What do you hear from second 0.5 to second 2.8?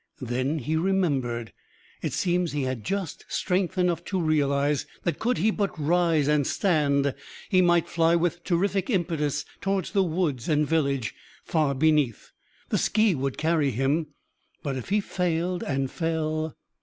he remembered. It seems he